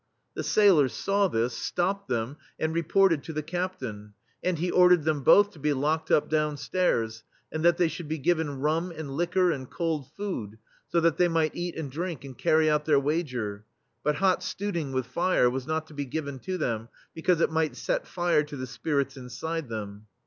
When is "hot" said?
14.15-14.41